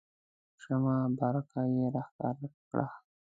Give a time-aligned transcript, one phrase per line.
[0.61, 2.85] شمه بارقه یې راښکاره کړه.